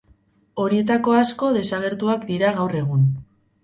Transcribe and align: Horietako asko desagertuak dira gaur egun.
Horietako 0.63 1.15
asko 1.19 1.53
desagertuak 1.61 2.29
dira 2.35 2.59
gaur 2.61 2.79
egun. 2.85 3.09